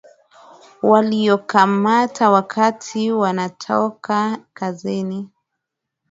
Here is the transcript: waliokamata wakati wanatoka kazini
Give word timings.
waliokamata 0.81 2.29
wakati 2.29 3.11
wanatoka 3.11 4.37
kazini 4.53 5.29